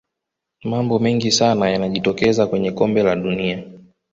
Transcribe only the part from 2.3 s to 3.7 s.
kwenye kombe la dunia